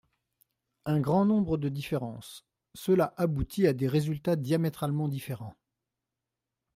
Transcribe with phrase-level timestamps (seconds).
[0.85, 2.43] Un grand nombre de différences!
[2.73, 5.53] Cela aboutit à des résultats diamétralement différents.